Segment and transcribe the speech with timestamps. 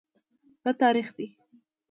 [0.63, 1.27] دا تریخ دی